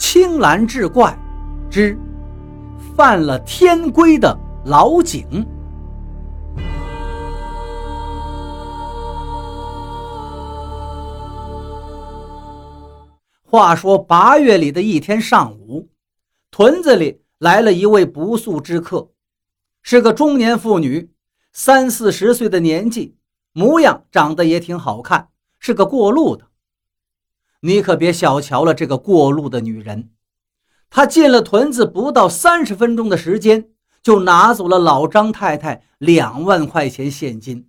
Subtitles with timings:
[0.00, 1.14] 青蓝志怪
[1.70, 1.96] 之
[2.96, 4.34] 犯了天规的
[4.64, 5.46] 老井。
[13.44, 15.86] 话说八月里的一天上午，
[16.50, 19.10] 屯子里来了一位不速之客，
[19.82, 21.10] 是个中年妇女，
[21.52, 23.16] 三四十岁的年纪，
[23.52, 25.28] 模样长得也挺好看，
[25.58, 26.49] 是个过路的。
[27.60, 30.10] 你可别小瞧了这个过路的女人，
[30.88, 33.70] 她进了屯子不到三十分钟的时间，
[34.02, 37.68] 就拿走了老张太太两万块钱现金，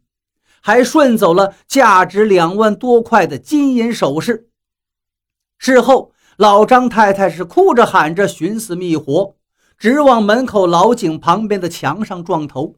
[0.62, 4.50] 还顺走了价值两万多块的金银首饰。
[5.58, 9.36] 事后，老张太太是哭着喊着寻死觅活，
[9.78, 12.78] 直往门口老井旁边的墙上撞头。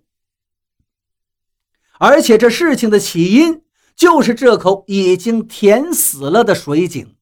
[1.99, 3.62] 而且这事情的起因
[3.95, 7.15] 就是这口已经填死了的水井。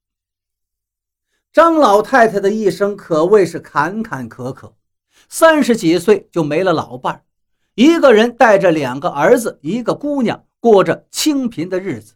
[1.53, 4.71] 张老太太的一生可谓是坎坎坷坷，
[5.27, 7.23] 三十几岁就没了老伴儿，
[7.75, 12.15] 一个人带着两个儿子一个姑娘，过着清贫的日子。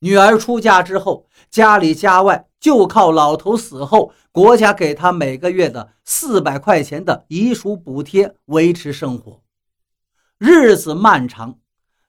[0.00, 9.42] 女儿出嫁之后，家里家外就靠老头死后国家给他每个月的四百块钱的遗属补贴维持生活。
[10.38, 11.58] 日子漫长，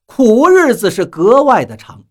[0.07, 2.05] 苦日子是格外的长。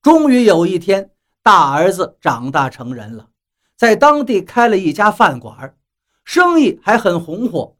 [0.00, 1.10] 终于有一天，
[1.42, 3.28] 大儿子长大成人了，
[3.76, 5.76] 在当地开了一家饭馆，
[6.24, 7.76] 生意还很红火。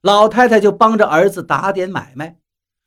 [0.00, 2.38] 老太太就帮着儿子打点买卖。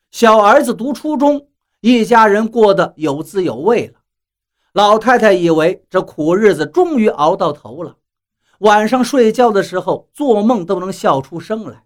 [0.10, 1.48] 小儿子读初中。
[1.86, 4.00] 一家人过得有滋有味了。
[4.72, 7.98] 老太太以为这苦日子终于熬到头了，
[8.60, 11.84] 晚上睡觉的时候做梦都能笑出声来，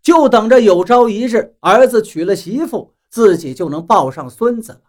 [0.00, 4.80] 就等着有朝一日儿子娶了媳妇，自己就能抱上孙子了。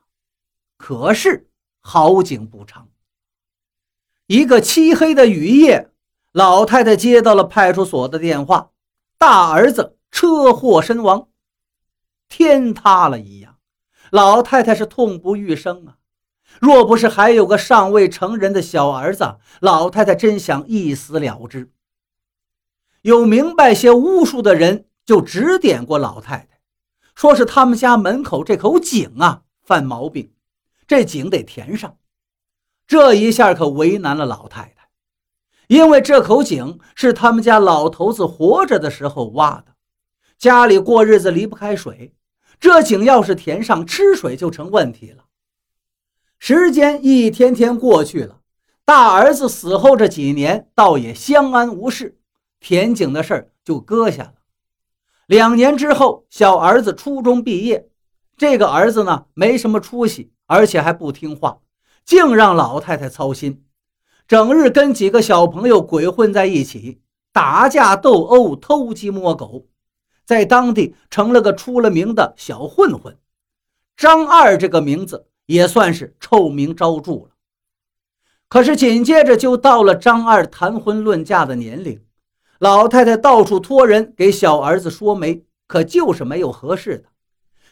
[0.78, 2.90] 可是好景不长，
[4.28, 5.92] 一个漆黑的雨夜，
[6.32, 8.72] 老太太接到了派出所的电话，
[9.18, 11.30] 大儿子车祸身亡，
[12.28, 13.58] 天塌了一样。
[14.12, 15.98] 老太太是痛不欲生啊！
[16.62, 21.72] 若不是还有个尚未成人的小儿子，老太太真想一死了之。
[23.02, 26.57] 有明白些巫术的人就指点过老太太，
[27.18, 30.32] 说是他们家门口这口井啊犯毛病，
[30.86, 31.98] 这井得填上。
[32.86, 34.88] 这一下可为难了老太太，
[35.66, 39.74] 因为这口井是他们家老头子活着的时候挖的，
[40.38, 42.14] 家里过日子离不开水。
[42.60, 45.24] 这井要是填上，吃水就成问题了。
[46.38, 48.42] 时间一天天过去了，
[48.86, 52.20] 大儿子死后这几年倒也相安无事，
[52.60, 54.34] 填井的事儿就搁下了。
[55.28, 57.90] 两年之后，小儿子初中毕业，
[58.38, 61.60] 这个儿子呢没什么出息，而且还不听话，
[62.06, 63.66] 净让老太太操心，
[64.26, 67.02] 整日跟几个小朋友鬼混在一起，
[67.34, 69.68] 打架斗殴，偷鸡摸狗。
[70.24, 73.18] 在当地成了个出了名的小混混，
[73.96, 77.30] 张二这个名字也算是臭名昭著了。
[78.48, 82.02] 可是紧接着就到了张二谈婚论嫁的年龄，
[82.60, 87.10] 老太太到处托人给小儿子说媒，可就是没有合适的。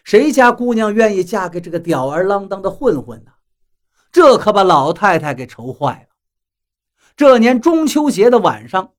[0.03, 3.31] 谁家姑娘愿意嫁给这个吊儿郎当的混混呢？
[4.11, 6.15] 这可把老太太给愁坏了。
[7.15, 8.91] 这年中秋节的晚上。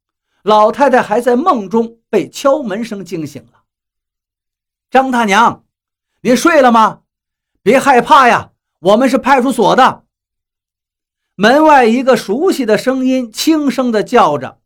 [0.43, 3.65] 老太太还在梦中被敲门声惊醒了。
[4.89, 5.65] 张大娘，
[6.21, 7.01] 你睡了吗？
[7.65, 10.05] 别害怕呀，我们是派出所的。
[11.35, 14.61] 门外一个熟悉的声音轻声的叫着：“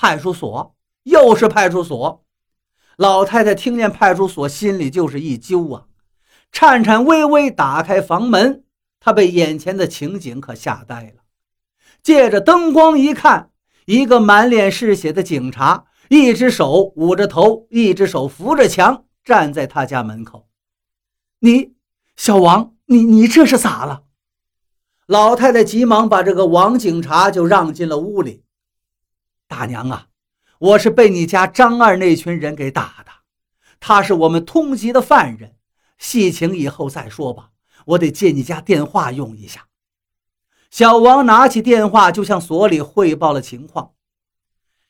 [0.00, 2.24] 派出所，又是派出所。”
[2.96, 5.84] 老太太听见派出所，心里就是一揪啊，
[6.50, 8.64] 颤颤巍巍打开房门。
[8.98, 11.22] 她被眼前的情景可吓呆了，
[12.02, 13.50] 借着灯光一看。
[13.84, 20.48] 一个满脸是血的警察，一只手捂着头，一只手扶着墙，站在他家门口。
[21.40, 21.74] 你，
[22.16, 24.04] 小王，你你这是咋了？
[25.06, 28.44] 老太太急忙把这个王警察就让进了屋里。
[29.50, 30.06] 大娘啊，
[30.60, 33.10] 我是被你家张二那群人给打的，
[33.80, 35.56] 他是我们通缉的犯人，
[35.98, 37.50] 细情以后再说吧。
[37.84, 39.66] 我得借你家电话用一下。
[40.70, 43.90] 小王拿起电话，就向所里汇报了情况。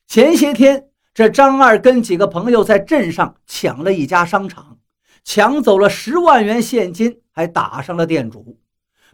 [0.06, 4.78] 前些天，这张二跟几个朋友在镇上抢了一家商场，
[5.24, 8.60] 抢走了十万元现金，还打伤了店主。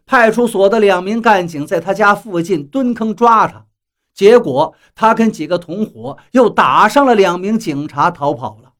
[0.05, 3.65] 派出所的两名干警在他家附近蹲坑抓他，
[4.17, 8.73] 结果他跟几个同伙又打伤了两名警察，逃跑了。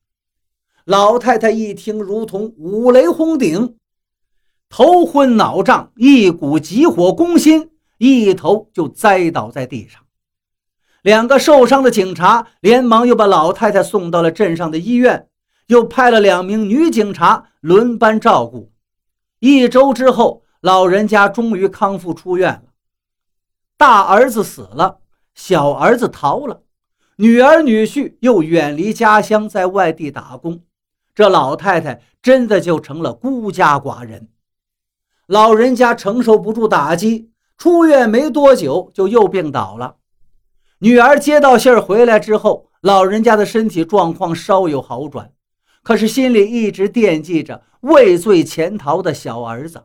[0.85, 3.77] 老太太一听，如同五雷轰顶，
[4.69, 7.71] 头昏脑胀，一股急火攻心。
[7.99, 10.03] 一头就栽倒在地上，
[11.01, 15.29] 两个受伤的警察连忙又把老太太送到了镇上的医院，
[15.69, 18.71] 又派了两名女警察轮班照顾。
[19.39, 22.65] 一周之后，老人家终于康复出院了。
[23.79, 24.99] 大儿子死了，
[25.37, 26.63] 小儿子逃了，
[27.17, 30.63] 女儿女婿又远离家乡，在外地打工。
[31.15, 34.29] 这老太太真的就成了孤家寡人。
[35.27, 39.97] 老人家承受不住打击，出院没多久就又病倒了。
[40.79, 45.33] 女儿接到信儿回来之后，老人家的身体状况稍有好转，
[45.83, 49.85] 可是心里一直惦记着畏罪潜逃的小儿子。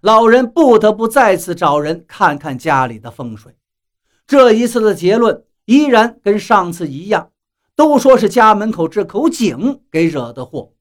[0.00, 3.56] 老人不得不再次找人看看家里的风水。
[4.28, 7.30] 这一次的结论依然跟上次一样，
[7.74, 10.74] 都说是家门口这口井给惹的祸。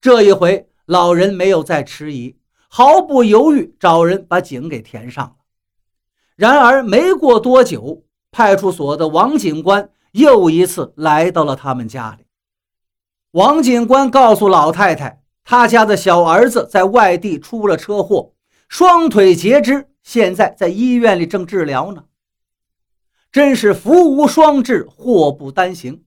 [0.00, 2.38] 这一回，老人没有再迟疑。
[2.70, 5.36] 毫不犹豫找人把井给填上了。
[6.34, 12.24] 然而没过多久，派出所的王警官又一次来到了他们家里。
[13.32, 18.32] 王警官告诉老太太，他家的小儿子在外地出了车祸，
[18.66, 22.04] 双腿截肢，现在在医院里正治疗呢。
[23.30, 26.02] 真是福无双至，祸不单行。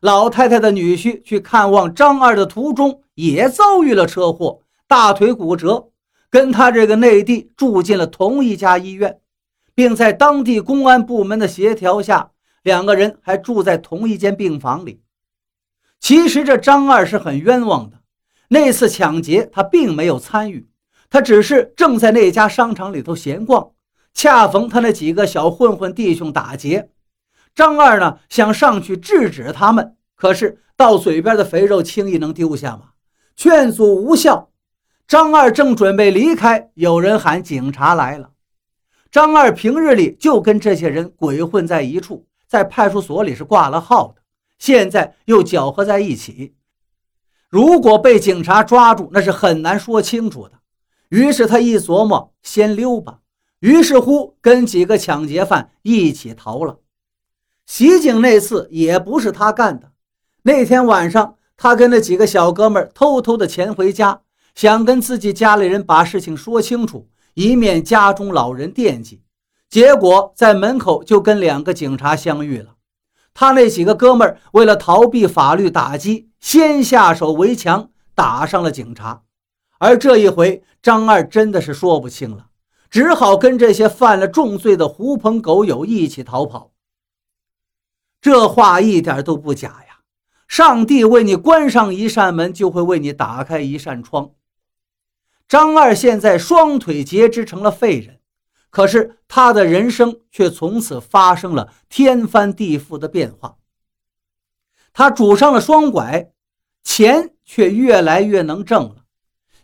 [0.00, 5.90] 老太太的女婿去看望张二的途中，也遭遇了车祸，大腿骨折。
[6.30, 9.20] 跟他这个内地住进了同一家医院，
[9.72, 12.32] 并在当地公安部门的协调下，
[12.64, 15.00] 两个人还住在同一间病房里。
[16.00, 18.00] 其实这张二是很冤枉的，
[18.48, 20.68] 那次抢劫他并没有参与，
[21.08, 23.70] 他只是正在那家商场里头闲逛，
[24.14, 26.90] 恰逢他那几个小混混弟兄打劫，
[27.54, 32.90] 张二呢想上去制止他们，可是到嘴边的肥肉轻易能丢下吗？
[33.36, 34.50] 劝阻无效。
[35.06, 38.30] 张二正准备离开，有人喊警察来了。
[39.10, 44.22] 张二平日里就跟这些人鬼混在一处，在派出所里是挂了号的，
[44.58, 46.54] 现在又搅和在一起，
[47.50, 50.52] 如果被警察抓住，那是很难说清楚的。
[51.10, 53.18] 于是他一琢磨，先溜吧。
[53.64, 56.80] 于是乎，跟几个抢劫犯一起逃了。
[57.64, 59.90] 袭警那次也不是他干的，
[60.42, 64.20] 那天晚上他跟那几个小哥们偷偷的潜回家。
[64.54, 69.22] 想跟自己家里人把事情说清楚，以免家中老人惦记。
[69.70, 72.74] 结果在门口就跟两个警察相遇了。
[73.32, 79.22] 他那几个哥们为了逃避法律打击，先下手为强，打上了警察。
[79.78, 82.48] 而这一回，张二真的是说不清了，
[82.94, 86.70] 只好跟这些犯了重罪的狐朋狗友一起逃跑。
[88.20, 89.98] 这话一点都不假呀！
[90.46, 94.30] 上帝为你关上一扇门，就会为你打开一扇窗。
[95.48, 98.20] 张二现在双腿截肢成了废人，
[98.70, 103.56] 可是他的人生却从此发生了天翻地覆的变化。
[104.92, 106.30] 他拄上了双拐，
[106.84, 108.98] 钱却越来越能挣了。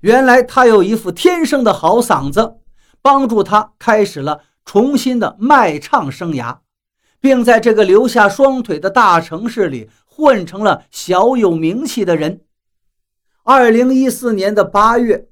[0.00, 2.56] 原来他有一副天生的好嗓子，
[3.02, 6.58] 帮助他开始了重新的卖唱生涯，
[7.20, 12.40] 并在这个留下双腿的大城市里混成了小有名气的人。
[13.42, 15.26] 二零一四年的八月。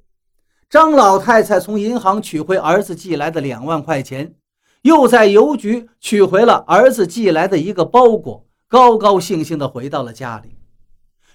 [0.70, 4.34] 张老太太从银行取回儿子寄来的两万块钱，
[4.82, 10.58] 又在邮局取回了儿子寄来的一个包裹，高高兴兴地回到了家里。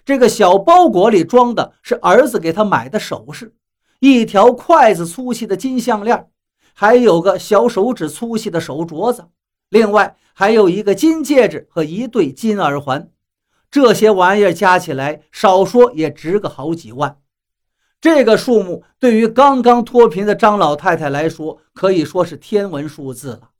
[0.05, 3.55] 这个小包裹里装的是儿子给他买的首饰，
[4.05, 6.27] 一条筷子粗细的金项链，
[6.73, 9.29] 还有个小手指粗细的手镯子，
[9.69, 13.09] 另外还有一个金戒指和一对金耳环。
[13.71, 17.17] 这些玩意儿加起来，少说也值个好几万。
[18.01, 23.51] 这个数目对于刚刚脱贫的张老太太来说，可以说是天文数字了。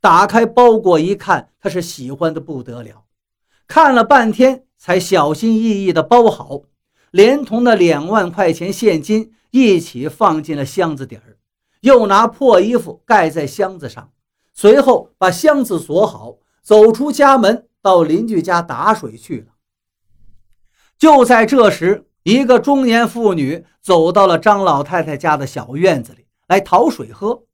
[0.00, 3.04] 打开包裹一看，她是喜欢的不得了，
[3.68, 6.62] 看了半天才小心翼翼地包好，
[7.12, 11.38] 连同那两万块钱现金一起放进了箱子底儿，
[11.80, 14.10] 又拿破衣服盖在箱子上，
[14.54, 19.54] 随后把箱子锁好，走出家门，到邻居家打水去了。
[20.98, 22.04] 就在这时。
[22.24, 27.44] 一个中年妇女走到了张老太太家的小院子里来讨水喝。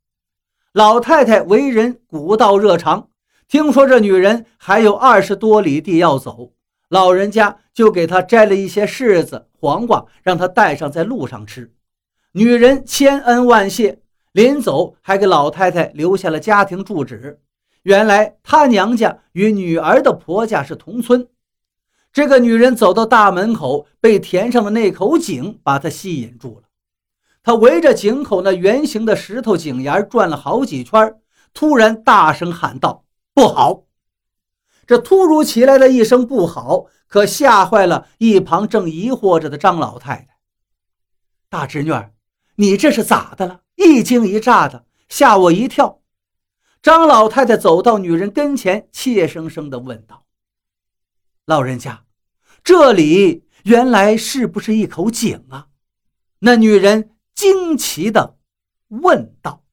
[0.73, 3.11] 老太太为人古道热肠，
[3.47, 6.55] 听说这女人还有二十多里地要走，
[6.89, 11.73] 老人家就给她摘了一些柿子、黄瓜，让她带上在路上吃。
[12.37, 14.01] 女人千恩万谢，
[14.33, 17.41] 临走还给老太太留下了家庭住址。
[17.85, 21.29] 原来她娘家与女儿的婆家是同村。
[22.13, 26.65] 这个女人走到大门口，被填上的那口井把她吸引住了。
[27.45, 31.15] 她围着井口那圆形的石头井沿转了好几圈，
[31.53, 33.85] 突然大声喊道：“不好！
[34.89, 40.39] 这突如其来的一声不好，可吓坏了一旁正疑惑着的张老太太。
[41.49, 42.13] 大侄女儿，
[42.57, 43.63] 你这是咋的了？
[43.75, 46.01] 一惊一乍的，吓我一跳。
[46.81, 50.27] 张老太太走到女人跟前，怯生生地问道
[51.47, 52.05] ：“老人家，
[52.63, 55.69] 这里原来是不是一口井啊？”
[56.41, 58.39] 那女人惊奇地
[58.89, 59.64] 问道。